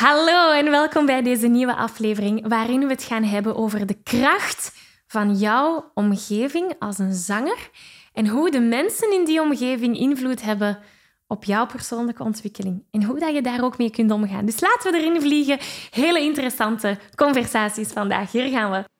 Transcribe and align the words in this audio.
Hallo 0.00 0.52
en 0.52 0.70
welkom 0.70 1.06
bij 1.06 1.22
deze 1.22 1.46
nieuwe 1.46 1.74
aflevering 1.74 2.48
waarin 2.48 2.80
we 2.80 2.86
het 2.86 3.02
gaan 3.02 3.22
hebben 3.22 3.56
over 3.56 3.86
de 3.86 4.02
kracht 4.02 4.72
van 5.06 5.34
jouw 5.34 5.90
omgeving 5.94 6.74
als 6.78 6.98
een 6.98 7.12
zanger 7.12 7.70
en 8.12 8.28
hoe 8.28 8.50
de 8.50 8.60
mensen 8.60 9.12
in 9.12 9.24
die 9.24 9.40
omgeving 9.40 9.98
invloed 9.98 10.42
hebben 10.42 10.78
op 11.26 11.44
jouw 11.44 11.66
persoonlijke 11.66 12.22
ontwikkeling 12.22 12.84
en 12.90 13.04
hoe 13.04 13.18
dat 13.18 13.34
je 13.34 13.42
daar 13.42 13.64
ook 13.64 13.78
mee 13.78 13.90
kunt 13.90 14.10
omgaan. 14.10 14.44
Dus 14.44 14.60
laten 14.60 14.92
we 14.92 14.98
erin 14.98 15.20
vliegen. 15.20 15.58
Hele 15.90 16.20
interessante 16.20 16.98
conversaties 17.14 17.92
vandaag. 17.92 18.32
Hier 18.32 18.48
gaan 18.48 18.70
we. 18.70 18.99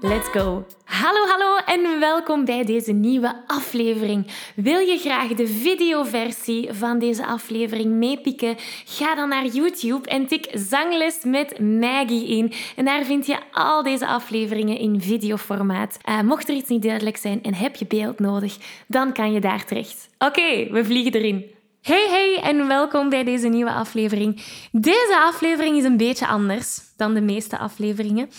Let's 0.00 0.28
go! 0.28 0.64
Hallo, 0.84 1.26
hallo 1.26 1.56
en 1.66 2.00
welkom 2.00 2.44
bij 2.44 2.64
deze 2.64 2.92
nieuwe 2.92 3.42
aflevering. 3.46 4.26
Wil 4.56 4.78
je 4.78 4.98
graag 4.98 5.28
de 5.28 5.46
videoversie 5.46 6.72
van 6.72 6.98
deze 6.98 7.26
aflevering 7.26 7.92
meepikken? 7.92 8.56
Ga 8.84 9.14
dan 9.14 9.28
naar 9.28 9.46
YouTube 9.46 10.08
en 10.08 10.26
tik 10.26 10.48
Zangles 10.52 11.24
met 11.24 11.60
Maggie 11.60 12.28
in. 12.28 12.52
En 12.76 12.84
daar 12.84 13.04
vind 13.04 13.26
je 13.26 13.38
al 13.52 13.82
deze 13.82 14.06
afleveringen 14.06 14.78
in 14.78 15.00
videoformaat. 15.00 15.98
Uh, 16.08 16.20
mocht 16.20 16.48
er 16.48 16.54
iets 16.54 16.68
niet 16.68 16.82
duidelijk 16.82 17.16
zijn 17.16 17.42
en 17.42 17.54
heb 17.54 17.76
je 17.76 17.86
beeld 17.86 18.18
nodig, 18.18 18.56
dan 18.86 19.12
kan 19.12 19.32
je 19.32 19.40
daar 19.40 19.64
terecht. 19.64 20.08
Oké, 20.18 20.70
we 20.70 20.84
vliegen 20.84 21.12
erin. 21.12 21.44
Hey 21.82 22.06
hey 22.08 22.40
en 22.42 22.66
welkom 22.66 23.08
bij 23.08 23.24
deze 23.24 23.48
nieuwe 23.48 23.72
aflevering. 23.72 24.42
Deze 24.72 25.18
aflevering 25.26 25.76
is 25.76 25.84
een 25.84 25.96
beetje 25.96 26.26
anders 26.26 26.80
dan 26.96 27.14
de 27.14 27.20
meeste 27.20 27.58
afleveringen 27.58 28.30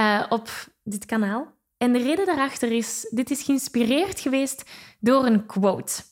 uh, 0.00 0.22
op 0.28 0.48
dit 0.86 1.04
kanaal. 1.04 1.54
En 1.76 1.92
de 1.92 1.98
reden 1.98 2.26
daarachter 2.26 2.72
is, 2.72 3.06
dit 3.10 3.30
is 3.30 3.42
geïnspireerd 3.42 4.20
geweest 4.20 4.70
door 5.00 5.26
een 5.26 5.46
quote. 5.46 6.02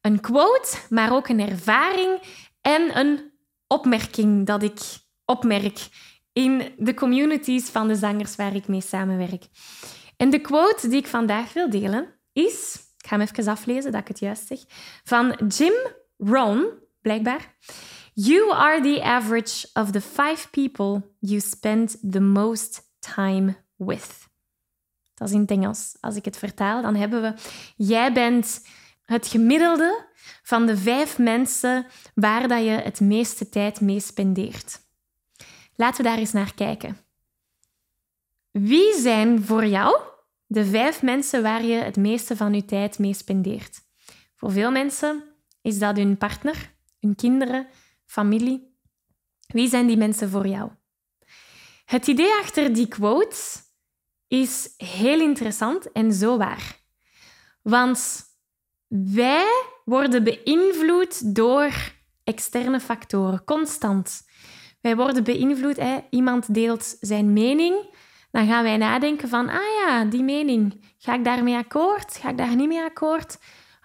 Een 0.00 0.20
quote, 0.20 0.78
maar 0.88 1.12
ook 1.12 1.28
een 1.28 1.48
ervaring 1.48 2.20
en 2.60 2.98
een 2.98 3.32
opmerking 3.66 4.46
dat 4.46 4.62
ik 4.62 4.80
opmerk 5.24 5.88
in 6.32 6.72
de 6.76 6.94
communities 6.94 7.68
van 7.68 7.88
de 7.88 7.94
zangers 7.94 8.36
waar 8.36 8.54
ik 8.54 8.68
mee 8.68 8.80
samenwerk. 8.80 9.44
En 10.16 10.30
de 10.30 10.40
quote 10.40 10.88
die 10.88 10.98
ik 10.98 11.06
vandaag 11.06 11.52
wil 11.52 11.70
delen 11.70 12.14
is, 12.32 12.74
ik 12.98 13.06
ga 13.06 13.16
hem 13.18 13.28
even 13.30 13.52
aflezen 13.52 13.92
dat 13.92 14.00
ik 14.00 14.08
het 14.08 14.18
juist 14.18 14.46
zeg, 14.46 14.58
van 15.04 15.38
Jim 15.48 15.74
Rohn, 16.16 16.66
blijkbaar. 17.00 17.56
You 18.14 18.52
are 18.52 18.80
the 18.80 19.02
average 19.02 19.68
of 19.72 19.90
the 19.90 20.00
five 20.00 20.50
people 20.50 21.02
you 21.18 21.40
spend 21.40 22.12
the 22.12 22.20
most 22.20 22.80
time 22.98 23.56
with. 23.78 24.28
Dat 25.14 25.28
is 25.28 25.34
in 25.34 25.40
het 25.40 25.50
Engels. 25.50 25.96
Als 26.00 26.16
ik 26.16 26.24
het 26.24 26.36
vertaal, 26.36 26.82
dan 26.82 26.94
hebben 26.94 27.22
we... 27.22 27.34
Jij 27.76 28.12
bent 28.12 28.66
het 29.02 29.26
gemiddelde 29.26 30.06
van 30.42 30.66
de 30.66 30.76
vijf 30.76 31.18
mensen 31.18 31.86
waar 32.14 32.48
dat 32.48 32.62
je 32.62 32.70
het 32.70 33.00
meeste 33.00 33.48
tijd 33.48 33.80
mee 33.80 34.00
spendeert. 34.00 34.80
Laten 35.74 36.02
we 36.02 36.08
daar 36.08 36.18
eens 36.18 36.32
naar 36.32 36.54
kijken. 36.54 36.98
Wie 38.50 38.94
zijn 38.94 39.42
voor 39.42 39.66
jou 39.66 40.00
de 40.46 40.66
vijf 40.66 41.02
mensen 41.02 41.42
waar 41.42 41.64
je 41.64 41.74
het 41.74 41.96
meeste 41.96 42.36
van 42.36 42.54
je 42.54 42.64
tijd 42.64 42.98
mee 42.98 43.14
spendeert? 43.14 43.80
Voor 44.34 44.52
veel 44.52 44.70
mensen 44.70 45.22
is 45.62 45.78
dat 45.78 45.96
hun 45.96 46.16
partner, 46.16 46.74
hun 47.00 47.14
kinderen, 47.14 47.66
familie. 48.06 48.76
Wie 49.46 49.68
zijn 49.68 49.86
die 49.86 49.96
mensen 49.96 50.30
voor 50.30 50.46
jou? 50.46 50.70
Het 51.84 52.06
idee 52.06 52.32
achter 52.40 52.72
die 52.72 52.88
quote 52.88 53.36
is 54.28 54.74
heel 54.76 55.20
interessant 55.20 55.92
en 55.92 56.12
zo 56.12 56.36
waar. 56.36 56.76
Want 57.62 58.22
wij 58.88 59.46
worden 59.84 60.24
beïnvloed 60.24 61.34
door 61.34 61.72
externe 62.24 62.80
factoren, 62.80 63.44
constant. 63.44 64.22
Wij 64.80 64.96
worden 64.96 65.24
beïnvloed, 65.24 65.76
hè? 65.76 65.98
iemand 66.10 66.54
deelt 66.54 66.96
zijn 67.00 67.32
mening, 67.32 67.96
dan 68.30 68.46
gaan 68.46 68.62
wij 68.62 68.76
nadenken 68.76 69.28
van, 69.28 69.48
ah 69.48 69.74
ja, 69.80 70.04
die 70.04 70.22
mening, 70.22 70.84
ga 70.98 71.14
ik 71.14 71.24
daarmee 71.24 71.56
akkoord? 71.56 72.16
Ga 72.16 72.28
ik 72.28 72.36
daar 72.36 72.56
niet 72.56 72.68
mee 72.68 72.82
akkoord? 72.82 73.38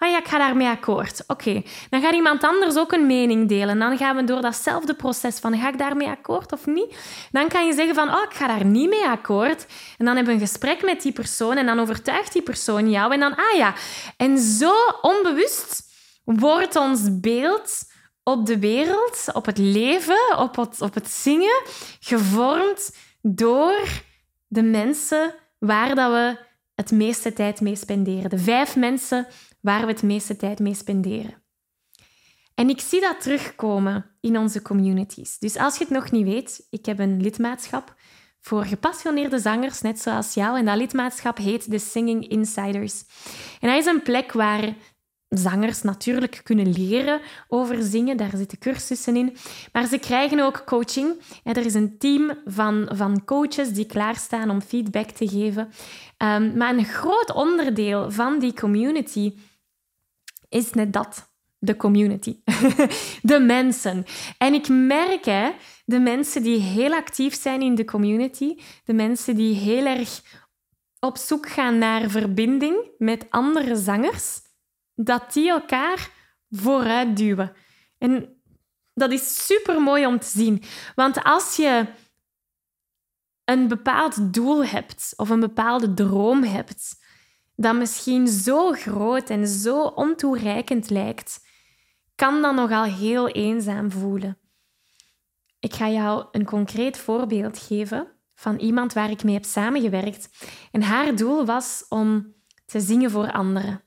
Ja, 0.10 0.18
ik 0.18 0.28
ga 0.28 0.38
daarmee 0.38 0.68
akkoord. 0.68 1.24
Oké, 1.28 1.62
dan 1.90 2.02
gaat 2.02 2.14
iemand 2.14 2.44
anders 2.44 2.78
ook 2.78 2.92
een 2.92 3.06
mening 3.06 3.50
delen. 3.50 3.80
Dan 3.80 3.98
gaan 3.98 4.16
we 4.16 4.24
door 4.24 4.42
datzelfde 4.42 4.94
proces 4.94 5.40
van 5.40 5.58
ga 5.58 5.68
ik 5.68 5.78
daarmee 5.78 6.08
akkoord 6.08 6.52
of 6.52 6.66
niet? 6.66 6.98
Dan 7.32 7.48
kan 7.48 7.66
je 7.66 7.74
zeggen 7.74 7.96
van 7.96 8.10
oh, 8.10 8.24
ik 8.30 8.34
ga 8.34 8.48
daar 8.48 8.66
niet 8.66 8.90
mee 8.90 9.06
akkoord. 9.06 9.66
En 9.98 10.06
dan 10.06 10.16
hebben 10.16 10.36
we 10.36 10.42
een 10.42 10.48
gesprek 10.48 10.84
met 10.84 11.02
die 11.02 11.12
persoon 11.12 11.58
en 11.58 11.66
dan 11.66 11.80
overtuigt 11.80 12.34
die 12.34 12.42
persoon 12.42 12.90
jou. 12.90 13.14
En 13.14 13.20
dan, 13.20 13.36
ah 13.36 13.58
ja. 13.58 13.74
En 14.18 14.38
zo 14.38 14.74
onbewust 15.02 15.84
wordt 16.24 16.76
ons 16.76 17.20
beeld 17.20 17.92
op 18.24 18.46
de 18.46 18.60
wereld, 18.60 19.26
op 19.34 19.46
het 19.46 19.58
leven, 19.58 20.38
op 20.38 20.56
het, 20.56 20.82
op 20.82 20.94
het 20.94 21.10
zingen, 21.10 21.62
gevormd 22.00 22.98
door 23.22 24.04
de 24.48 24.64
mensen 24.64 25.36
waar 25.60 25.96
dat 25.96 26.12
we 26.12 26.38
het 26.76 26.92
meeste 26.92 27.34
tijd 27.34 27.62
mee 27.62 27.76
spenderen. 27.76 28.30
De 28.30 28.38
vijf 28.38 28.76
mensen 28.76 29.28
waar 29.64 29.82
we 29.82 29.92
het 29.92 30.04
meeste 30.04 30.36
tijd 30.36 30.60
mee 30.60 30.74
spenderen. 30.74 31.44
En 32.56 32.70
ik 32.70 32.80
zie 32.80 33.02
dat 33.02 33.22
terugkomen 33.22 34.06
in 34.22 34.38
onze 34.38 34.62
communities. 34.62 35.40
Dus 35.40 35.58
als 35.58 35.78
je 35.78 35.84
het 35.84 35.94
nog 35.94 36.12
niet 36.12 36.26
weet, 36.26 36.68
ik 36.70 36.86
heb 36.86 37.00
een 37.00 37.22
lidmaatschap 37.22 37.96
voor 38.40 38.66
gepassioneerde 38.66 39.40
zangers, 39.40 39.82
net 39.82 40.00
zoals 40.00 40.34
jou. 40.34 40.58
En 40.58 40.66
dat 40.66 40.78
lidmaatschap 40.78 41.38
heet 41.38 41.72
de 41.72 41.80
Singing 41.80 42.28
Insiders. 42.28 43.04
En 43.60 43.70
dat 43.70 43.78
is 43.78 43.86
een 43.86 44.02
plek 44.02 44.32
waar 44.32 44.76
zangers 45.30 45.82
natuurlijk 45.82 46.42
kunnen 46.44 46.72
leren 46.72 47.22
over 47.48 47.84
zingen. 47.84 48.18
Daar 48.18 48.32
zitten 48.36 48.58
cursussen 48.58 49.16
in. 49.16 49.38
Maar 49.72 49.88
ze 49.88 49.98
krijgen 49.98 50.40
ook 50.40 50.64
coaching. 50.66 51.22
Er 51.44 51.66
is 51.66 51.74
een 51.74 51.98
team 51.98 52.32
van, 52.46 52.90
van 52.92 53.26
coaches 53.26 53.70
die 53.70 53.86
klaarstaan 53.86 54.50
om 54.50 54.62
feedback 54.62 55.10
te 55.10 55.28
geven. 55.28 55.70
Um, 56.18 56.58
maar 56.58 56.78
een 56.78 56.86
groot 56.86 57.34
onderdeel 57.34 58.12
van 58.12 58.40
die 58.40 58.54
community 58.54 59.34
is 60.54 60.72
net 60.72 60.94
dat. 60.94 61.32
De 61.58 61.76
community. 61.76 62.40
de 63.22 63.40
mensen. 63.40 64.06
En 64.38 64.54
ik 64.54 64.68
merk, 64.68 65.26
hè, 65.26 65.52
de 65.86 66.00
mensen 66.00 66.44
die 66.44 66.60
heel 66.60 66.94
actief 66.94 67.42
zijn 67.42 67.62
in 67.62 67.76
de 67.76 67.86
community, 67.86 68.58
de 68.84 68.94
mensen 68.94 69.36
die 69.36 69.56
heel 69.56 69.86
erg 69.86 70.22
op 71.00 71.18
zoek 71.18 71.50
gaan 71.50 71.78
naar 71.78 72.10
verbinding 72.10 72.92
met 72.98 73.26
andere 73.30 73.76
zangers, 73.76 74.40
dat 74.96 75.34
die 75.34 75.50
elkaar 75.50 76.10
vooruit 76.50 77.18
duwen. 77.18 77.52
En 77.98 78.42
dat 78.94 79.12
is 79.12 79.46
super 79.46 79.82
mooi 79.82 80.06
om 80.06 80.20
te 80.20 80.28
zien. 80.28 80.64
Want 80.96 81.24
als 81.24 81.56
je 81.56 81.86
een 83.44 83.68
bepaald 83.68 84.34
doel 84.34 84.66
hebt 84.66 85.14
of 85.16 85.30
een 85.30 85.40
bepaalde 85.40 85.94
droom 85.94 86.44
hebt, 86.44 87.03
dat 87.56 87.76
misschien 87.76 88.28
zo 88.28 88.72
groot 88.72 89.30
en 89.30 89.48
zo 89.48 89.84
ontoereikend 89.84 90.90
lijkt, 90.90 91.46
kan 92.16 92.42
dat 92.42 92.56
nogal 92.56 92.84
heel 92.84 93.30
eenzaam 93.30 93.92
voelen. 93.92 94.38
Ik 95.60 95.74
ga 95.74 95.90
jou 95.90 96.28
een 96.32 96.46
concreet 96.46 96.98
voorbeeld 96.98 97.58
geven 97.58 98.08
van 98.36 98.58
iemand 98.58 98.94
waar 98.94 99.10
ik 99.10 99.24
mee 99.24 99.34
heb 99.34 99.46
samengewerkt. 99.46 100.30
En 100.72 100.82
haar 100.82 101.16
doel 101.16 101.46
was 101.46 101.86
om 101.90 102.36
te 102.66 102.80
zingen 102.80 103.12
voor 103.12 103.32
anderen. 103.32 103.84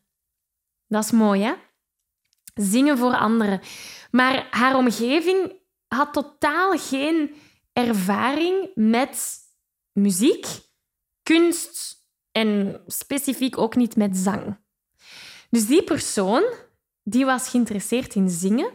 Dat 0.86 1.04
is 1.04 1.10
mooi, 1.10 1.42
hè? 1.42 1.54
Zingen 2.54 2.98
voor 2.98 3.16
anderen. 3.16 3.60
Maar 4.10 4.46
haar 4.50 4.76
omgeving 4.76 5.52
had 5.86 6.12
totaal 6.12 6.78
geen 6.78 7.34
ervaring 7.72 8.70
met 8.74 9.38
muziek, 9.92 10.46
kunst 11.22 11.95
en 12.36 12.80
specifiek 12.86 13.58
ook 13.58 13.76
niet 13.76 13.96
met 13.96 14.16
zang. 14.16 14.56
Dus 15.50 15.66
die 15.66 15.82
persoon 15.82 16.42
die 17.02 17.24
was 17.24 17.48
geïnteresseerd 17.48 18.14
in 18.14 18.28
zingen. 18.28 18.70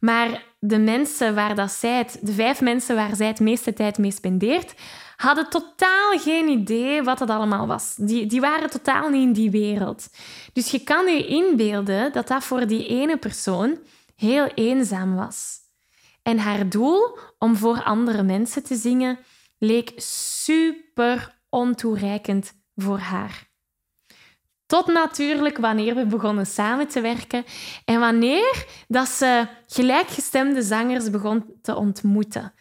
Maar 0.00 0.44
de 0.58 0.78
mensen 0.78 1.34
waar 1.34 1.54
dat 1.54 1.70
zij 1.70 1.98
het, 1.98 2.18
de 2.22 2.32
vijf 2.32 2.60
mensen 2.60 2.96
waar 2.96 3.16
zij 3.16 3.26
het 3.26 3.40
meeste 3.40 3.72
tijd 3.72 3.98
mee 3.98 4.10
spendeert, 4.10 4.74
hadden 5.16 5.48
totaal 5.48 6.18
geen 6.18 6.48
idee 6.48 7.02
wat 7.02 7.18
het 7.18 7.30
allemaal 7.30 7.66
was. 7.66 7.94
Die, 7.96 8.26
die 8.26 8.40
waren 8.40 8.70
totaal 8.70 9.08
niet 9.08 9.22
in 9.22 9.32
die 9.32 9.50
wereld. 9.50 10.08
Dus 10.52 10.70
je 10.70 10.78
kan 10.78 11.06
je 11.06 11.26
inbeelden 11.26 12.12
dat 12.12 12.28
dat 12.28 12.44
voor 12.44 12.66
die 12.66 12.86
ene 12.86 13.16
persoon 13.16 13.78
heel 14.16 14.46
eenzaam 14.46 15.14
was. 15.14 15.58
En 16.22 16.38
haar 16.38 16.68
doel 16.68 17.18
om 17.38 17.56
voor 17.56 17.82
andere 17.82 18.22
mensen 18.22 18.62
te 18.62 18.74
zingen 18.74 19.18
leek 19.58 19.92
super 19.96 21.38
ontoereikend 21.48 22.58
voor 22.76 22.98
haar. 22.98 23.48
Tot 24.66 24.86
natuurlijk 24.86 25.58
wanneer 25.58 25.94
we 25.94 26.06
begonnen 26.06 26.46
samen 26.46 26.88
te 26.88 27.00
werken 27.00 27.44
en 27.84 28.00
wanneer 28.00 28.66
dat 28.88 29.08
ze 29.08 29.46
gelijkgestemde 29.66 30.62
zangers 30.62 31.10
begon 31.10 31.58
te 31.62 31.74
ontmoeten. 31.74 32.52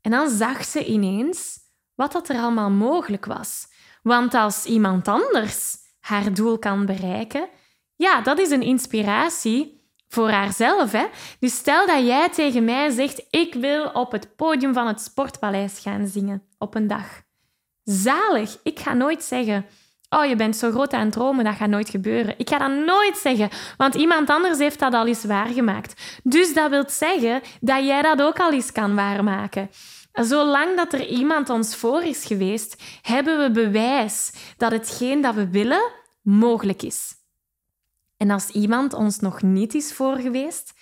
En 0.00 0.10
dan 0.10 0.30
zag 0.30 0.64
ze 0.64 0.84
ineens 0.84 1.58
wat 1.94 2.12
dat 2.12 2.28
er 2.28 2.36
allemaal 2.36 2.70
mogelijk 2.70 3.24
was. 3.24 3.66
Want 4.02 4.34
als 4.34 4.64
iemand 4.64 5.08
anders 5.08 5.76
haar 6.00 6.34
doel 6.34 6.58
kan 6.58 6.86
bereiken, 6.86 7.48
ja, 7.96 8.20
dat 8.20 8.38
is 8.38 8.50
een 8.50 8.62
inspiratie 8.62 9.88
voor 10.08 10.30
haarzelf. 10.30 10.92
Hè? 10.92 11.06
Dus 11.38 11.56
stel 11.56 11.86
dat 11.86 12.06
jij 12.06 12.28
tegen 12.28 12.64
mij 12.64 12.90
zegt: 12.90 13.26
Ik 13.30 13.54
wil 13.54 13.84
op 13.84 14.12
het 14.12 14.36
podium 14.36 14.74
van 14.74 14.86
het 14.86 15.00
Sportpaleis 15.00 15.78
gaan 15.78 16.06
zingen 16.06 16.42
op 16.58 16.74
een 16.74 16.86
dag. 16.86 17.23
Zalig. 17.84 18.58
Ik 18.62 18.78
ga 18.78 18.92
nooit 18.92 19.22
zeggen: 19.22 19.66
Oh, 20.08 20.24
je 20.24 20.36
bent 20.36 20.56
zo 20.56 20.70
groot 20.70 20.92
aan 20.92 21.04
het 21.04 21.12
dromen, 21.12 21.44
dat 21.44 21.54
gaat 21.54 21.68
nooit 21.68 21.88
gebeuren. 21.88 22.34
Ik 22.38 22.48
ga 22.48 22.58
dat 22.58 22.84
nooit 22.86 23.16
zeggen, 23.16 23.48
want 23.76 23.94
iemand 23.94 24.30
anders 24.30 24.58
heeft 24.58 24.78
dat 24.78 24.94
al 24.94 25.06
eens 25.06 25.24
waargemaakt. 25.24 26.20
Dus 26.22 26.54
dat 26.54 26.70
wil 26.70 26.84
zeggen 26.86 27.42
dat 27.60 27.84
jij 27.84 28.02
dat 28.02 28.22
ook 28.22 28.40
al 28.40 28.52
eens 28.52 28.72
kan 28.72 28.94
waarmaken. 28.94 29.70
Zolang 30.12 30.76
dat 30.76 30.92
er 30.92 31.06
iemand 31.06 31.50
ons 31.50 31.76
voor 31.76 32.02
is 32.02 32.24
geweest, 32.24 32.82
hebben 33.02 33.38
we 33.38 33.50
bewijs 33.50 34.32
dat 34.56 34.72
hetgeen 34.72 35.20
dat 35.20 35.34
we 35.34 35.48
willen 35.50 35.90
mogelijk 36.22 36.82
is. 36.82 37.12
En 38.16 38.30
als 38.30 38.48
iemand 38.48 38.92
ons 38.92 39.18
nog 39.18 39.42
niet 39.42 39.74
is 39.74 39.92
voor 39.92 40.16
geweest, 40.16 40.72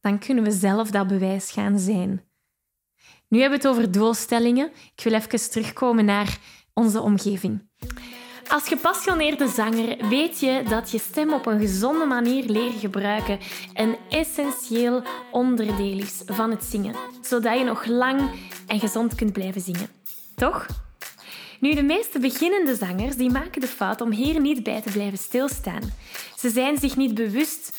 dan 0.00 0.18
kunnen 0.18 0.44
we 0.44 0.50
zelf 0.50 0.90
dat 0.90 1.06
bewijs 1.06 1.50
gaan 1.50 1.78
zijn. 1.78 2.31
Nu 3.32 3.40
hebben 3.40 3.60
we 3.60 3.68
het 3.68 3.76
over 3.76 3.92
doelstellingen. 3.92 4.70
Ik 4.96 5.04
wil 5.04 5.12
even 5.12 5.50
terugkomen 5.50 6.04
naar 6.04 6.38
onze 6.74 7.00
omgeving. 7.00 7.68
Als 8.48 8.68
gepassioneerde 8.68 9.48
zanger 9.48 10.08
weet 10.08 10.40
je 10.40 10.62
dat 10.68 10.90
je 10.90 10.98
stem 10.98 11.32
op 11.32 11.46
een 11.46 11.60
gezonde 11.60 12.04
manier 12.04 12.44
leren 12.44 12.78
gebruiken 12.78 13.38
een 13.74 13.96
essentieel 14.08 15.02
onderdeel 15.30 15.98
is 15.98 16.22
van 16.26 16.50
het 16.50 16.64
zingen, 16.64 16.94
zodat 17.20 17.58
je 17.58 17.64
nog 17.64 17.84
lang 17.84 18.30
en 18.66 18.80
gezond 18.80 19.14
kunt 19.14 19.32
blijven 19.32 19.60
zingen. 19.60 19.88
Toch? 20.34 20.66
Nu, 21.60 21.74
de 21.74 21.82
meeste 21.82 22.18
beginnende 22.18 22.74
zangers 22.74 23.16
die 23.16 23.30
maken 23.30 23.60
de 23.60 23.66
fout 23.66 24.00
om 24.00 24.10
hier 24.10 24.40
niet 24.40 24.62
bij 24.62 24.80
te 24.80 24.90
blijven 24.90 25.18
stilstaan. 25.18 25.92
Ze 26.36 26.50
zijn 26.50 26.78
zich 26.78 26.96
niet 26.96 27.14
bewust 27.14 27.78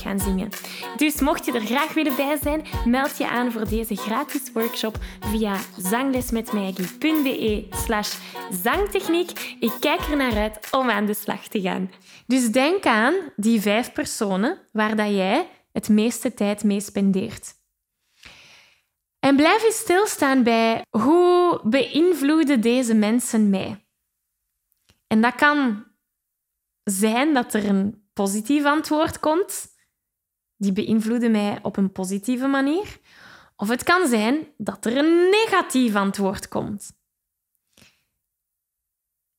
gaan 0.00 0.20
zingen. 0.20 0.48
Dus 0.96 1.20
mocht 1.20 1.44
je 1.44 1.52
er 1.52 1.60
graag 1.60 1.92
willen 1.92 2.16
bij 2.16 2.38
zijn, 2.42 2.64
meld 2.84 3.18
je 3.18 3.28
aan 3.28 3.52
voor 3.52 3.68
deze 3.68 3.96
gratis 3.96 4.52
workshop 4.52 4.98
via 5.20 5.56
zanglesmetmaggie.be 5.76 7.66
slash 7.70 8.16
zangtechniek. 8.62 9.56
Ik 9.60 9.72
kijk 9.80 10.00
er 10.00 10.16
naar 10.16 10.36
uit 10.36 10.68
om 10.70 10.90
aan 10.90 11.06
de 11.06 11.14
slag 11.14 11.48
te 11.48 11.60
gaan. 11.60 11.90
Dus 12.26 12.50
denk 12.50 12.86
aan 12.86 13.14
die 13.36 13.60
vijf 13.60 13.92
personen 13.92 14.58
waar 14.72 14.96
dat 14.96 15.08
jij 15.08 15.48
het 15.72 15.88
meeste 15.88 16.34
tijd 16.34 16.64
mee 16.64 16.80
spendeert. 16.80 17.58
En 19.18 19.36
blijf 19.36 19.64
eens 19.64 19.78
stilstaan 19.78 20.42
bij 20.42 20.82
hoe 20.90 21.60
beïnvloeden 21.64 22.60
deze 22.60 22.94
mensen 22.94 23.50
mij. 23.50 23.86
En 25.06 25.20
dat 25.20 25.34
kan 25.34 25.84
zijn 26.84 27.34
dat 27.34 27.54
er 27.54 27.68
een 27.68 28.08
positief 28.12 28.64
antwoord 28.64 29.20
komt. 29.20 29.78
Die 30.60 30.72
beïnvloeden 30.72 31.30
mij 31.30 31.58
op 31.62 31.76
een 31.76 31.92
positieve 31.92 32.46
manier. 32.46 32.98
Of 33.56 33.68
het 33.68 33.82
kan 33.82 34.08
zijn 34.08 34.46
dat 34.56 34.84
er 34.84 34.96
een 34.96 35.30
negatief 35.30 35.94
antwoord 35.94 36.48
komt. 36.48 36.92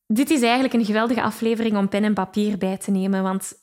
Dit 0.06 0.30
is 0.30 0.42
eigenlijk 0.42 0.74
een 0.74 0.86
geweldige 0.86 1.22
aflevering 1.22 1.78
om 1.78 1.90
pen 1.90 2.04
en 2.04 2.14
papier 2.14 2.58
bij 2.58 2.78
te 2.78 2.92
nemen, 2.92 3.24
want 3.24 3.60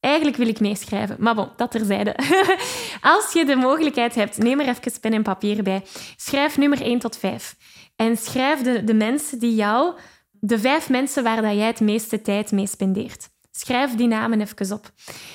Eigenlijk 0.00 0.36
wil 0.36 0.48
ik 0.48 0.60
meeschrijven, 0.60 1.16
maar 1.18 1.34
bon, 1.34 1.48
dat 1.56 1.70
terzijde. 1.70 2.16
Als 3.00 3.32
je 3.32 3.44
de 3.44 3.56
mogelijkheid 3.56 4.14
hebt, 4.14 4.38
neem 4.38 4.60
er 4.60 4.68
even 4.68 5.00
pen 5.00 5.12
en 5.12 5.22
papier 5.22 5.62
bij. 5.62 5.82
Schrijf 6.16 6.58
nummer 6.58 6.82
1 6.82 6.98
tot 6.98 7.16
5. 7.16 7.56
En 7.96 8.16
schrijf 8.16 8.62
de, 8.62 8.84
de 8.84 8.94
mensen 8.94 9.38
die 9.38 9.54
jou, 9.54 9.98
de 10.30 10.58
vijf 10.58 10.88
mensen 10.88 11.22
waar 11.22 11.42
dat 11.42 11.54
jij 11.54 11.66
het 11.66 11.80
meeste 11.80 12.22
tijd 12.22 12.52
mee 12.52 12.66
spendeert. 12.66 13.28
Schrijf 13.50 13.94
die 13.96 14.06
namen 14.06 14.40
even 14.40 14.72
op. 14.72 14.90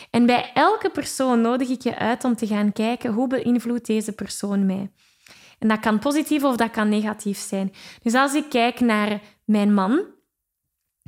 En 0.10 0.26
bij 0.26 0.52
elke 0.54 0.90
persoon 0.90 1.42
nodig 1.42 1.70
ik 1.70 1.82
je 1.82 1.98
uit 1.98 2.24
om 2.24 2.36
te 2.36 2.48
gaan 2.48 2.74
kijken 2.74 3.14
hoe 3.14 3.28
beïnvloedt 3.28 3.86
deze 3.86 4.12
persoon 4.12 4.66
mij. 4.66 4.92
En 5.60 5.68
dat 5.68 5.80
kan 5.80 6.00
positief 6.00 6.44
of 6.44 6.56
dat 6.56 6.72
kan 6.72 6.90
negatief 6.90 7.38
zijn. 7.38 7.74
Dus 8.02 8.14
als 8.14 8.34
ik 8.34 8.50
kijk 8.50 8.80
naar 8.80 9.22
mijn 9.46 9.74
man, 9.74 10.06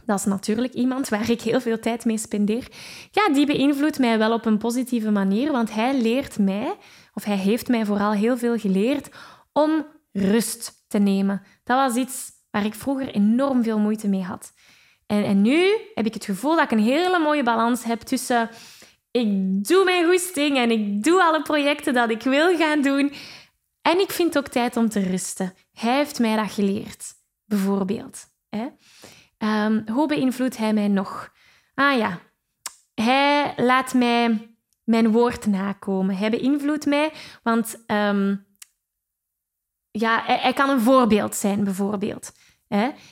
dat 0.05 0.19
is 0.19 0.25
natuurlijk 0.25 0.73
iemand 0.73 1.09
waar 1.09 1.29
ik 1.29 1.41
heel 1.41 1.61
veel 1.61 1.79
tijd 1.79 2.05
mee 2.05 2.17
spendeer. 2.17 2.67
Ja, 3.11 3.33
die 3.33 3.45
beïnvloedt 3.45 3.99
mij 3.99 4.17
wel 4.17 4.33
op 4.33 4.45
een 4.45 4.57
positieve 4.57 5.11
manier, 5.11 5.51
want 5.51 5.73
hij 5.73 6.01
leert 6.01 6.39
mij, 6.39 6.75
of 7.13 7.23
hij 7.23 7.37
heeft 7.37 7.67
mij 7.67 7.85
vooral 7.85 8.11
heel 8.11 8.37
veel 8.37 8.57
geleerd 8.57 9.09
om 9.53 9.85
rust 10.11 10.85
te 10.87 10.97
nemen. 10.97 11.41
Dat 11.63 11.77
was 11.77 11.95
iets 11.95 12.31
waar 12.51 12.65
ik 12.65 12.75
vroeger 12.75 13.07
enorm 13.07 13.63
veel 13.63 13.79
moeite 13.79 14.07
mee 14.07 14.23
had. 14.23 14.53
En, 15.07 15.23
en 15.23 15.41
nu 15.41 15.77
heb 15.93 16.05
ik 16.05 16.13
het 16.13 16.25
gevoel 16.25 16.55
dat 16.55 16.63
ik 16.63 16.71
een 16.71 16.83
hele 16.83 17.19
mooie 17.19 17.43
balans 17.43 17.83
heb 17.83 17.99
tussen 17.99 18.49
ik 19.11 19.67
doe 19.67 19.83
mijn 19.83 20.05
goesting 20.05 20.57
en 20.57 20.71
ik 20.71 21.03
doe 21.03 21.23
alle 21.23 21.41
projecten 21.41 21.93
dat 21.93 22.09
ik 22.09 22.21
wil 22.21 22.57
gaan 22.57 22.81
doen. 22.81 23.13
En 23.81 23.99
ik 23.99 24.11
vind 24.11 24.37
ook 24.37 24.47
tijd 24.47 24.77
om 24.77 24.89
te 24.89 24.99
rusten. 24.99 25.53
Hij 25.71 25.95
heeft 25.95 26.19
mij 26.19 26.35
dat 26.35 26.51
geleerd, 26.51 27.13
bijvoorbeeld. 27.45 28.25
Um, 29.37 29.83
hoe 29.91 30.07
beïnvloedt 30.07 30.57
hij 30.57 30.73
mij 30.73 30.87
nog? 30.87 31.33
Ah 31.73 31.97
ja, 31.97 32.19
hij 32.93 33.53
laat 33.57 33.93
mij 33.93 34.51
mijn 34.83 35.11
woord 35.11 35.45
nakomen. 35.45 36.17
Hij 36.17 36.29
beïnvloedt 36.29 36.85
mij, 36.85 37.13
want 37.43 37.83
um, 37.87 38.45
ja, 39.91 40.23
hij, 40.25 40.53
kan 40.53 40.69
een 40.69 40.81
voorbeeld 40.81 41.35
zijn, 41.35 41.63
bijvoorbeeld. 41.63 42.31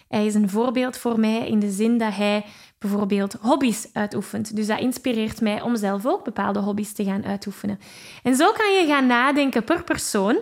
Hij 0.08 0.26
is 0.26 0.34
een 0.34 0.50
voorbeeld 0.50 0.98
voor 0.98 1.20
mij 1.20 1.48
in 1.48 1.60
de 1.60 1.72
zin 1.72 1.98
dat 1.98 2.16
hij 2.16 2.46
bijvoorbeeld 2.78 3.34
hobby's 3.34 3.90
uitoefent. 3.94 4.56
Dus 4.56 4.68
dat 4.68 4.80
inspireert 4.80 5.42
mij 5.42 5.62
om 5.62 5.76
zelf 5.76 6.06
ook 6.06 6.24
bepaalde 6.24 6.60
hobby's 6.60 6.94
te 6.94 7.04
gaan 7.04 7.26
uitoefenen. 7.26 7.80
En 8.24 8.36
zo 8.36 8.52
kan 8.52 8.74
je 8.74 8.86
gaan 8.88 9.08
nadenken 9.08 9.64
per 9.64 9.84
persoon 9.84 10.38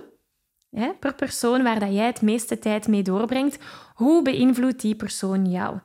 per 0.99 1.13
persoon 1.13 1.63
waar 1.63 1.79
dat 1.79 1.93
jij 1.93 2.05
het 2.05 2.21
meeste 2.21 2.59
tijd 2.59 2.87
mee 2.87 3.01
doorbrengt, 3.01 3.57
hoe 3.93 4.21
beïnvloedt 4.21 4.81
die 4.81 4.95
persoon 4.95 5.49
jou? 5.49 5.79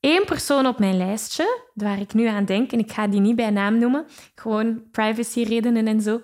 Eén 0.00 0.24
persoon 0.24 0.66
op 0.66 0.78
mijn 0.78 0.96
lijstje, 0.96 1.62
waar 1.74 2.00
ik 2.00 2.14
nu 2.14 2.26
aan 2.26 2.44
denk, 2.44 2.72
en 2.72 2.78
ik 2.78 2.92
ga 2.92 3.06
die 3.06 3.20
niet 3.20 3.36
bij 3.36 3.50
naam 3.50 3.78
noemen, 3.78 4.06
gewoon 4.34 4.82
privacyredenen 4.90 5.86
en 5.86 6.00
zo, 6.00 6.20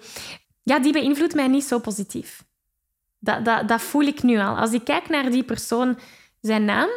ja, 0.62 0.78
die 0.78 0.92
beïnvloedt 0.92 1.34
mij 1.34 1.48
niet 1.48 1.64
zo 1.64 1.78
positief. 1.78 2.44
Dat, 3.18 3.44
dat, 3.44 3.68
dat 3.68 3.82
voel 3.82 4.02
ik 4.02 4.22
nu 4.22 4.38
al. 4.38 4.56
Als 4.56 4.72
ik 4.72 4.84
kijk 4.84 5.08
naar 5.08 5.30
die 5.30 5.42
persoon, 5.42 5.98
zijn 6.46 6.64
naam, 6.64 6.88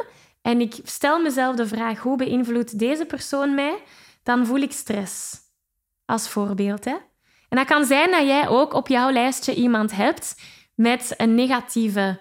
en 0.41 0.61
ik 0.61 0.75
stel 0.83 1.21
mezelf 1.21 1.55
de 1.55 1.67
vraag, 1.67 1.99
hoe 1.99 2.17
beïnvloedt 2.17 2.79
deze 2.79 3.05
persoon 3.05 3.55
mij, 3.55 3.77
dan 4.23 4.45
voel 4.45 4.59
ik 4.59 4.71
stress. 4.71 5.37
als 6.05 6.29
voorbeeld. 6.29 6.85
Hè? 6.85 6.95
En 7.49 7.57
dat 7.57 7.65
kan 7.65 7.85
zijn 7.85 8.11
dat 8.11 8.25
jij 8.25 8.47
ook 8.47 8.73
op 8.73 8.87
jouw 8.87 9.11
lijstje 9.11 9.53
iemand 9.53 9.91
hebt 9.91 10.35
met 10.75 11.13
een 11.17 11.35
negatieve 11.35 12.19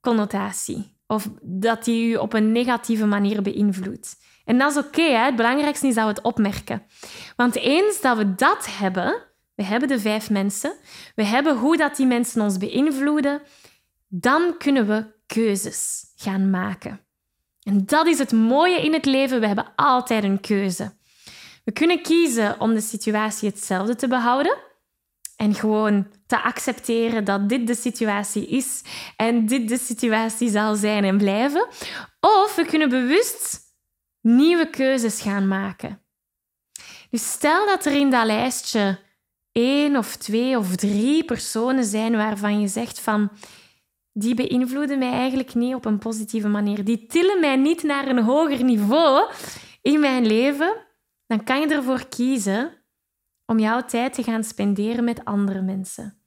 connotatie. 0.00 0.96
Of 1.06 1.28
dat 1.42 1.84
die 1.84 2.08
je 2.08 2.20
op 2.20 2.32
een 2.32 2.52
negatieve 2.52 3.06
manier 3.06 3.42
beïnvloedt. 3.42 4.16
En 4.44 4.58
dat 4.58 4.70
is 4.70 4.76
oké. 4.76 5.02
het 5.02 5.36
belangrijkste 5.36 5.86
is 5.86 5.94
dat 5.94 6.04
we 6.04 6.10
het 6.10 6.22
opmerken. 6.22 6.82
Want 7.36 7.56
eens 7.56 8.00
dat 8.00 8.16
we 8.16 8.34
dat 8.34 8.66
hebben, 8.70 9.22
we 9.54 9.62
hebben 9.62 9.88
de 9.88 10.00
vijf 10.00 10.30
mensen, 10.30 10.74
we 11.14 11.24
hebben 11.24 11.56
hoe 11.56 11.76
dat 11.76 11.96
die 11.96 12.06
mensen 12.06 12.42
ons 12.42 12.56
beïnvloeden, 12.56 13.42
dan 14.08 14.54
kunnen 14.58 14.86
we 14.86 15.16
keuzes 15.34 16.04
gaan 16.16 16.50
maken. 16.50 17.00
En 17.62 17.86
dat 17.86 18.06
is 18.06 18.18
het 18.18 18.32
mooie 18.32 18.82
in 18.82 18.92
het 18.92 19.04
leven. 19.04 19.40
We 19.40 19.46
hebben 19.46 19.72
altijd 19.76 20.24
een 20.24 20.40
keuze. 20.40 20.92
We 21.64 21.72
kunnen 21.72 22.02
kiezen 22.02 22.60
om 22.60 22.74
de 22.74 22.80
situatie 22.80 23.48
hetzelfde 23.48 23.94
te 23.94 24.08
behouden 24.08 24.56
en 25.36 25.54
gewoon 25.54 26.06
te 26.26 26.42
accepteren 26.42 27.24
dat 27.24 27.48
dit 27.48 27.66
de 27.66 27.74
situatie 27.74 28.46
is 28.46 28.82
en 29.16 29.46
dit 29.46 29.68
de 29.68 29.78
situatie 29.78 30.50
zal 30.50 30.74
zijn 30.74 31.04
en 31.04 31.18
blijven. 31.18 31.66
Of 32.20 32.54
we 32.56 32.64
kunnen 32.64 32.88
bewust 32.88 33.60
nieuwe 34.20 34.70
keuzes 34.70 35.20
gaan 35.20 35.48
maken. 35.48 36.02
Dus 37.10 37.30
stel 37.30 37.66
dat 37.66 37.84
er 37.84 37.92
in 37.92 38.10
dat 38.10 38.26
lijstje 38.26 38.98
één 39.52 39.96
of 39.96 40.16
twee 40.16 40.58
of 40.58 40.76
drie 40.76 41.24
personen 41.24 41.84
zijn 41.84 42.16
waarvan 42.16 42.60
je 42.60 42.68
zegt 42.68 43.00
van 43.00 43.30
die 44.18 44.34
beïnvloeden 44.34 44.98
mij 44.98 45.12
eigenlijk 45.12 45.54
niet 45.54 45.74
op 45.74 45.84
een 45.84 45.98
positieve 45.98 46.48
manier. 46.48 46.84
Die 46.84 47.06
tillen 47.06 47.40
mij 47.40 47.56
niet 47.56 47.82
naar 47.82 48.08
een 48.08 48.22
hoger 48.22 48.64
niveau 48.64 49.32
in 49.82 50.00
mijn 50.00 50.26
leven. 50.26 50.86
Dan 51.26 51.44
kan 51.44 51.60
je 51.60 51.66
ervoor 51.66 52.08
kiezen 52.08 52.72
om 53.46 53.58
jouw 53.58 53.84
tijd 53.84 54.14
te 54.14 54.22
gaan 54.22 54.44
spenderen 54.44 55.04
met 55.04 55.24
andere 55.24 55.62
mensen. 55.62 56.22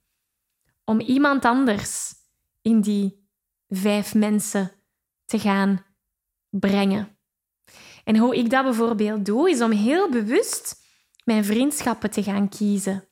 Om 0.84 1.00
iemand 1.00 1.44
anders 1.44 2.12
in 2.62 2.80
die 2.80 3.28
vijf 3.68 4.14
mensen 4.14 4.72
te 5.24 5.38
gaan 5.38 5.84
brengen. 6.48 7.16
En 8.04 8.16
hoe 8.16 8.36
ik 8.36 8.50
dat 8.50 8.64
bijvoorbeeld 8.64 9.24
doe, 9.24 9.50
is 9.50 9.60
om 9.60 9.70
heel 9.70 10.10
bewust 10.10 10.84
mijn 11.24 11.44
vriendschappen 11.44 12.10
te 12.10 12.22
gaan 12.22 12.48
kiezen. 12.48 13.08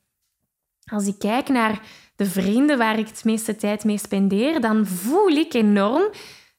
Als 0.85 1.07
ik 1.07 1.19
kijk 1.19 1.49
naar 1.49 1.83
de 2.21 2.27
vrienden 2.27 2.79
waar 2.79 2.99
ik 2.99 3.07
het 3.09 3.25
meeste 3.25 3.57
tijd 3.57 3.85
mee 3.85 3.99
spendeer, 3.99 4.61
dan 4.61 4.87
voel 4.87 5.29
ik 5.29 5.55
enorm 5.55 6.11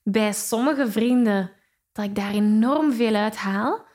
bij 0.04 0.34
sommige 0.34 0.92
vrienden 0.92 1.52
dat 1.92 2.06
ik 2.06 2.16
daar 2.16 2.32
enorm 2.32 2.94
veel 2.94 3.16
uit 3.16 3.36
haal. 3.36 3.86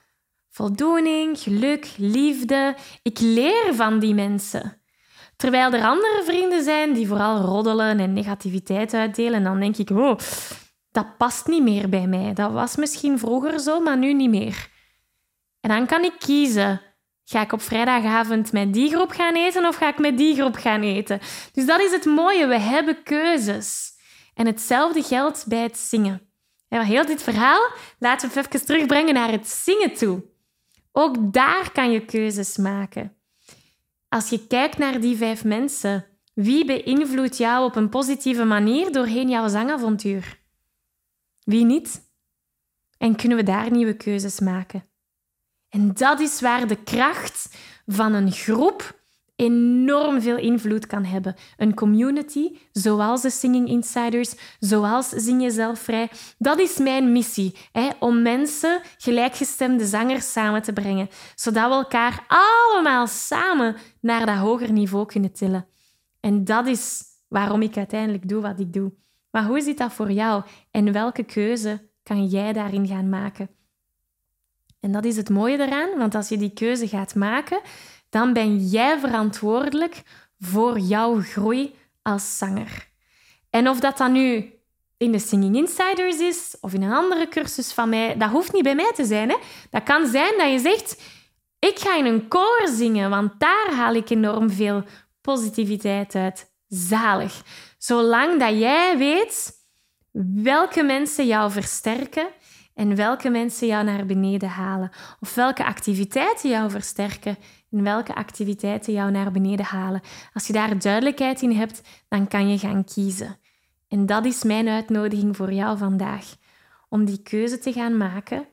Voldoening, 0.48 1.38
geluk, 1.38 1.94
liefde. 1.96 2.76
Ik 3.02 3.18
leer 3.20 3.74
van 3.74 3.98
die 3.98 4.14
mensen. 4.14 4.82
Terwijl 5.36 5.72
er 5.72 5.84
andere 5.84 6.22
vrienden 6.24 6.62
zijn 6.62 6.92
die 6.92 7.06
vooral 7.06 7.40
roddelen 7.40 7.98
en 7.98 8.12
negativiteit 8.12 8.94
uitdelen, 8.94 9.42
dan 9.42 9.60
denk 9.60 9.76
ik, 9.76 9.90
oh, 9.90 10.18
dat 10.90 11.16
past 11.16 11.46
niet 11.46 11.62
meer 11.62 11.88
bij 11.88 12.06
mij. 12.06 12.32
Dat 12.32 12.52
was 12.52 12.76
misschien 12.76 13.18
vroeger 13.18 13.60
zo, 13.60 13.80
maar 13.80 13.98
nu 13.98 14.12
niet 14.12 14.30
meer. 14.30 14.68
En 15.60 15.70
dan 15.70 15.86
kan 15.86 16.04
ik 16.04 16.14
kiezen. 16.18 16.80
Ga 17.28 17.40
ik 17.40 17.52
op 17.52 17.62
vrijdagavond 17.62 18.52
met 18.52 18.72
die 18.72 18.90
groep 18.90 19.10
gaan 19.10 19.34
eten 19.34 19.66
of 19.66 19.76
ga 19.76 19.88
ik 19.88 19.98
met 19.98 20.18
die 20.18 20.34
groep 20.34 20.54
gaan 20.54 20.82
eten? 20.82 21.20
Dus 21.52 21.66
dat 21.66 21.80
is 21.80 21.90
het 21.90 22.04
mooie. 22.04 22.46
We 22.46 22.58
hebben 22.58 23.02
keuzes. 23.02 23.94
En 24.34 24.46
hetzelfde 24.46 25.02
geldt 25.02 25.46
bij 25.46 25.62
het 25.62 25.78
zingen. 25.78 26.30
heel 26.68 27.06
dit 27.06 27.22
verhaal 27.22 27.70
laten 27.98 28.30
we 28.30 28.38
even 28.38 28.66
terugbrengen 28.66 29.14
naar 29.14 29.30
het 29.30 29.48
zingen 29.48 29.94
toe. 29.94 30.24
Ook 30.92 31.32
daar 31.32 31.72
kan 31.72 31.90
je 31.90 32.04
keuzes 32.04 32.56
maken. 32.56 33.16
Als 34.08 34.28
je 34.28 34.46
kijkt 34.46 34.78
naar 34.78 35.00
die 35.00 35.16
vijf 35.16 35.44
mensen, 35.44 36.06
wie 36.34 36.64
beïnvloedt 36.64 37.36
jou 37.36 37.64
op 37.64 37.76
een 37.76 37.88
positieve 37.88 38.44
manier 38.44 38.92
doorheen 38.92 39.28
jouw 39.28 39.48
zangavontuur? 39.48 40.40
Wie 41.44 41.64
niet? 41.64 42.00
En 42.98 43.16
kunnen 43.16 43.38
we 43.38 43.44
daar 43.44 43.70
nieuwe 43.70 43.96
keuzes 43.96 44.40
maken? 44.40 44.84
En 45.76 45.94
dat 45.94 46.20
is 46.20 46.40
waar 46.40 46.66
de 46.66 46.82
kracht 46.82 47.56
van 47.86 48.12
een 48.12 48.32
groep 48.32 49.00
enorm 49.34 50.20
veel 50.20 50.36
invloed 50.36 50.86
kan 50.86 51.04
hebben. 51.04 51.34
Een 51.56 51.74
community, 51.74 52.56
zoals 52.72 53.22
de 53.22 53.30
Singing 53.30 53.68
Insiders, 53.68 54.34
zoals 54.58 55.08
Zing 55.08 55.42
Jezelf 55.42 55.78
Vrij. 55.78 56.10
Dat 56.38 56.58
is 56.58 56.78
mijn 56.78 57.12
missie, 57.12 57.56
hè, 57.72 57.88
om 57.98 58.22
mensen, 58.22 58.80
gelijkgestemde 58.98 59.86
zangers, 59.86 60.32
samen 60.32 60.62
te 60.62 60.72
brengen. 60.72 61.08
Zodat 61.34 61.68
we 61.68 61.74
elkaar 61.74 62.24
allemaal 62.26 63.06
samen 63.06 63.76
naar 64.00 64.26
dat 64.26 64.36
hoger 64.36 64.72
niveau 64.72 65.06
kunnen 65.06 65.32
tillen. 65.32 65.66
En 66.20 66.44
dat 66.44 66.66
is 66.66 67.02
waarom 67.28 67.62
ik 67.62 67.76
uiteindelijk 67.76 68.28
doe 68.28 68.42
wat 68.42 68.60
ik 68.60 68.72
doe. 68.72 68.92
Maar 69.30 69.44
hoe 69.44 69.60
zit 69.60 69.78
dat 69.78 69.92
voor 69.92 70.12
jou 70.12 70.42
en 70.70 70.92
welke 70.92 71.24
keuze 71.24 71.90
kan 72.02 72.26
jij 72.26 72.52
daarin 72.52 72.86
gaan 72.86 73.08
maken? 73.08 73.55
En 74.80 74.92
dat 74.92 75.04
is 75.04 75.16
het 75.16 75.28
mooie 75.28 75.58
eraan, 75.58 75.98
want 75.98 76.14
als 76.14 76.28
je 76.28 76.36
die 76.36 76.52
keuze 76.52 76.88
gaat 76.88 77.14
maken, 77.14 77.60
dan 78.10 78.32
ben 78.32 78.56
jij 78.56 78.98
verantwoordelijk 78.98 80.02
voor 80.38 80.78
jouw 80.78 81.20
groei 81.20 81.74
als 82.02 82.38
zanger. 82.38 82.88
En 83.50 83.68
of 83.68 83.80
dat 83.80 83.98
dan 83.98 84.12
nu 84.12 84.52
in 84.96 85.12
de 85.12 85.18
Singing 85.18 85.56
Insiders 85.56 86.18
is 86.18 86.56
of 86.60 86.72
in 86.72 86.82
een 86.82 86.92
andere 86.92 87.28
cursus 87.28 87.72
van 87.72 87.88
mij, 87.88 88.16
dat 88.16 88.30
hoeft 88.30 88.52
niet 88.52 88.62
bij 88.62 88.74
mij 88.74 88.92
te 88.94 89.04
zijn. 89.04 89.28
Hè? 89.28 89.36
Dat 89.70 89.82
kan 89.82 90.06
zijn 90.06 90.38
dat 90.38 90.50
je 90.50 90.58
zegt, 90.58 91.02
ik 91.58 91.78
ga 91.78 91.96
in 91.96 92.04
een 92.04 92.28
koor 92.28 92.68
zingen, 92.68 93.10
want 93.10 93.32
daar 93.38 93.74
haal 93.74 93.94
ik 93.94 94.10
enorm 94.10 94.50
veel 94.50 94.84
positiviteit 95.20 96.14
uit. 96.14 96.54
Zalig. 96.68 97.42
Zolang 97.78 98.40
dat 98.40 98.58
jij 98.58 98.98
weet 98.98 99.52
welke 100.42 100.82
mensen 100.82 101.26
jou 101.26 101.50
versterken 101.50 102.26
en 102.76 102.96
welke 102.96 103.30
mensen 103.30 103.66
jou 103.66 103.84
naar 103.84 104.06
beneden 104.06 104.48
halen. 104.48 104.90
Of 105.20 105.34
welke 105.34 105.64
activiteiten 105.64 106.50
jou 106.50 106.70
versterken 106.70 107.36
en 107.70 107.82
welke 107.82 108.14
activiteiten 108.14 108.92
jou 108.92 109.10
naar 109.10 109.32
beneden 109.32 109.64
halen. 109.64 110.00
Als 110.32 110.46
je 110.46 110.52
daar 110.52 110.78
duidelijkheid 110.78 111.42
in 111.42 111.52
hebt, 111.52 111.82
dan 112.08 112.28
kan 112.28 112.50
je 112.50 112.58
gaan 112.58 112.84
kiezen. 112.84 113.36
En 113.88 114.06
dat 114.06 114.24
is 114.24 114.42
mijn 114.42 114.68
uitnodiging 114.68 115.36
voor 115.36 115.52
jou 115.52 115.78
vandaag. 115.78 116.24
Om 116.88 117.04
die 117.04 117.22
keuze 117.22 117.58
te 117.58 117.72
gaan 117.72 117.96
maken 117.96 118.46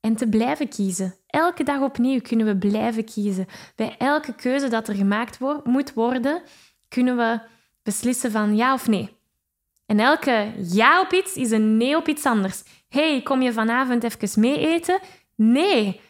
en 0.00 0.16
te 0.16 0.28
blijven 0.28 0.68
kiezen. 0.68 1.14
Elke 1.26 1.62
dag 1.62 1.80
opnieuw 1.80 2.20
kunnen 2.20 2.46
we 2.46 2.56
blijven 2.56 3.04
kiezen. 3.04 3.46
Bij 3.74 3.94
elke 3.98 4.34
keuze 4.34 4.68
dat 4.68 4.88
er 4.88 4.94
gemaakt 4.94 5.38
moet 5.64 5.92
worden, 5.94 6.42
kunnen 6.88 7.16
we 7.16 7.40
beslissen 7.82 8.30
van 8.30 8.56
ja 8.56 8.72
of 8.72 8.88
nee. 8.88 9.16
En 9.86 10.00
elke 10.00 10.52
ja 10.62 11.00
op 11.00 11.12
iets 11.12 11.34
is 11.34 11.50
een 11.50 11.76
nee 11.76 11.96
op 11.96 12.08
iets 12.08 12.26
anders. 12.26 12.62
Hey, 12.88 13.22
kom 13.22 13.42
je 13.42 13.52
vanavond 13.52 14.04
even 14.04 14.40
mee 14.40 14.58
eten? 14.58 15.00
Nee, 15.36 16.00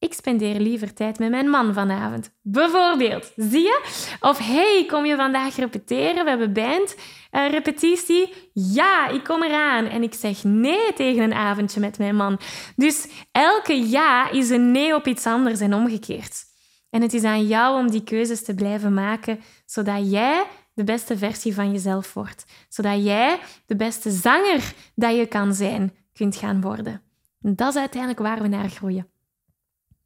ik 0.00 0.12
spendeer 0.12 0.60
liever 0.60 0.94
tijd 0.94 1.18
met 1.18 1.30
mijn 1.30 1.48
man 1.48 1.74
vanavond. 1.74 2.30
Bijvoorbeeld, 2.42 3.32
zie 3.36 3.62
je? 3.62 3.82
Of 4.20 4.38
hey, 4.38 4.84
kom 4.88 5.04
je 5.04 5.16
vandaag 5.16 5.56
repeteren? 5.56 6.24
We 6.24 6.30
hebben 6.30 6.52
band 6.52 6.96
uh, 7.32 7.50
repetitie. 7.50 8.32
Ja, 8.52 9.08
ik 9.08 9.24
kom 9.24 9.42
eraan. 9.42 9.86
En 9.86 10.02
ik 10.02 10.14
zeg 10.14 10.44
nee 10.44 10.92
tegen 10.92 11.22
een 11.22 11.34
avondje 11.34 11.80
met 11.80 11.98
mijn 11.98 12.16
man. 12.16 12.40
Dus 12.76 13.08
elke 13.32 13.88
ja 13.88 14.30
is 14.30 14.50
een 14.50 14.70
nee 14.70 14.94
op 14.94 15.06
iets 15.06 15.26
anders 15.26 15.60
en 15.60 15.74
omgekeerd. 15.74 16.44
En 16.90 17.02
het 17.02 17.14
is 17.14 17.24
aan 17.24 17.46
jou 17.46 17.78
om 17.78 17.90
die 17.90 18.04
keuzes 18.04 18.44
te 18.44 18.54
blijven 18.54 18.94
maken, 18.94 19.40
zodat 19.66 20.10
jij 20.10 20.44
de 20.74 20.84
beste 20.84 21.18
versie 21.18 21.54
van 21.54 21.72
jezelf 21.72 22.14
wordt. 22.14 22.44
Zodat 22.68 23.04
jij 23.04 23.38
de 23.66 23.76
beste 23.76 24.10
zanger 24.10 24.72
dat 24.94 25.16
je 25.16 25.26
kan 25.26 25.54
zijn, 25.54 25.94
kunt 26.20 26.36
gaan 26.36 26.60
worden. 26.60 27.02
En 27.42 27.56
dat 27.56 27.68
is 27.68 27.76
uiteindelijk 27.80 28.20
waar 28.20 28.42
we 28.42 28.48
naar 28.48 28.68
groeien. 28.68 29.08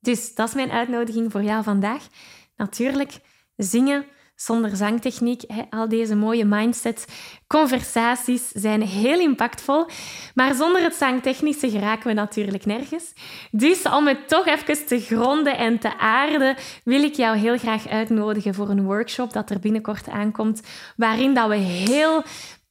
Dus 0.01 0.35
dat 0.35 0.49
is 0.49 0.55
mijn 0.55 0.71
uitnodiging 0.71 1.33
voor 1.33 1.43
jou 1.43 1.63
vandaag. 1.63 2.07
Natuurlijk, 2.57 3.21
zingen 3.57 4.05
zonder 4.35 4.77
zangtechniek. 4.77 5.43
Hè, 5.47 5.63
al 5.71 5.89
deze 5.89 6.17
mooie 6.17 6.45
mindset-conversaties 6.45 8.49
zijn 8.49 8.83
heel 8.83 9.21
impactvol. 9.21 9.87
Maar 10.35 10.55
zonder 10.55 10.83
het 10.83 10.95
zangtechnische 10.95 11.71
geraken 11.71 12.07
we 12.07 12.13
natuurlijk 12.13 12.67
nergens. 12.67 13.13
Dus 13.51 13.83
om 13.83 14.07
het 14.07 14.29
toch 14.29 14.47
even 14.47 14.87
te 14.87 15.01
gronden 15.01 15.59
en 15.59 15.79
te 15.79 15.99
aarden, 15.99 16.57
wil 16.85 17.03
ik 17.03 17.15
jou 17.15 17.37
heel 17.37 17.59
graag 17.59 17.89
uitnodigen 17.89 18.55
voor 18.55 18.69
een 18.69 18.85
workshop 18.85 19.33
dat 19.33 19.51
er 19.51 19.61
binnenkort 19.61 20.09
aankomt, 20.09 20.63
waarin 20.97 21.35
dat 21.35 21.49
we 21.49 21.57
heel 21.57 22.23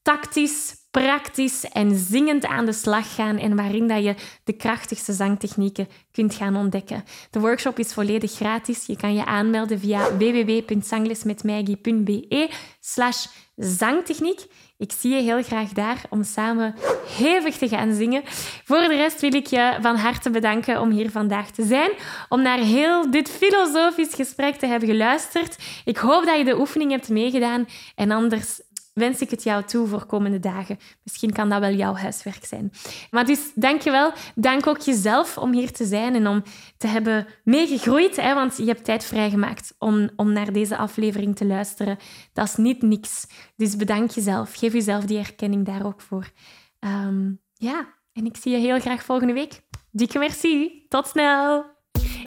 tactisch, 0.02 0.83
praktisch 1.02 1.70
en 1.70 1.96
zingend 1.96 2.46
aan 2.46 2.66
de 2.66 2.74
slag 2.74 3.16
gaan 3.16 3.38
en 3.38 3.56
waarin 3.56 3.88
dat 3.88 4.04
je 4.04 4.16
de 4.44 4.54
krachtigste 4.54 5.14
zangtechnieken 5.14 5.88
kunt 6.12 6.36
gaan 6.36 6.56
ontdekken. 6.56 7.04
De 7.30 7.40
workshop 7.40 7.80
is 7.80 7.94
volledig 7.94 8.32
gratis. 8.32 8.86
Je 8.86 8.96
kan 8.96 9.14
je 9.14 9.26
aanmelden 9.26 9.80
via 9.80 10.18
www.zanglesmetmaggie.be 10.18 12.50
slash 12.80 13.26
zangtechniek. 13.56 14.46
Ik 14.78 14.92
zie 14.92 15.16
je 15.16 15.22
heel 15.22 15.44
graag 15.44 15.70
daar 15.70 16.02
om 16.10 16.24
samen 16.24 16.76
hevig 17.18 17.58
te 17.58 17.68
gaan 17.68 17.94
zingen. 17.94 18.24
Voor 18.64 18.80
de 18.80 18.96
rest 18.96 19.22
wil 19.22 19.34
ik 19.34 19.48
je 19.48 19.78
van 19.82 19.96
harte 19.96 20.30
bedanken 20.30 20.82
om 20.82 20.92
hier 20.92 21.12
vandaag 21.12 21.52
te 21.52 21.66
zijn, 21.66 21.92
om 22.30 22.42
naar 22.42 22.60
heel 22.60 23.12
dit 23.12 23.30
filosofisch 23.30 24.14
gesprek 24.14 24.56
te 24.56 24.66
hebben 24.66 24.90
geluisterd. 24.90 25.58
Ik 25.86 25.98
hoop 25.98 26.26
dat 26.26 26.38
je 26.38 26.44
de 26.44 26.60
oefening 26.60 26.92
hebt 26.92 27.10
meegedaan 27.10 27.68
en 27.96 28.12
anders 28.12 28.62
wens 28.94 29.22
ik 29.22 29.30
het 29.30 29.44
jou 29.44 29.64
toe 29.64 29.88
voor 29.88 30.06
komende 30.06 30.40
dagen. 30.40 30.78
Misschien 31.04 31.32
kan 31.32 31.50
dat 31.50 31.60
wel 31.60 31.74
jouw 31.74 31.96
huiswerk 31.96 32.46
zijn. 32.46 32.72
Maar 33.12 33.26
dus 33.26 33.52
dankjewel. 33.56 34.12
Dank 34.36 34.68
ook 34.68 34.80
jezelf 34.80 35.38
om 35.38 35.54
hier 35.54 35.72
te 35.72 35.86
zijn 35.86 36.16
en 36.16 36.28
om 36.28 36.44
te 36.78 36.88
hebben 36.88 37.28
meegegroeid. 37.44 38.16
Hè, 38.16 38.34
want 38.34 38.58
je 38.58 38.66
hebt 38.66 38.84
tijd 38.86 39.06
vrijgemaakt 39.06 39.76
om, 39.80 40.10
om 40.16 40.32
naar 40.34 40.54
deze 40.54 40.78
aflevering 40.78 41.36
te 41.36 41.46
luisteren. 41.46 41.98
Dat 42.34 42.48
is 42.48 42.56
niet 42.56 42.82
niks. 42.82 43.28
Dus 43.56 43.76
bedank 43.76 44.12
jezelf. 44.12 44.54
Geef 44.54 44.74
jezelf 44.74 45.04
die 45.04 45.18
erkenning 45.18 45.66
daar 45.66 45.86
ook 45.86 46.02
voor. 46.02 46.32
Ehm, 46.80 47.32
ja, 47.54 47.94
en 48.14 48.26
ik 48.26 48.38
zie 48.38 48.52
je 48.52 48.58
heel 48.58 48.80
graag 48.80 49.04
volgende 49.04 49.34
week. 49.34 49.62
Dikke 49.92 50.20
merci. 50.20 50.86
Tot 50.90 51.08
snel. 51.08 51.73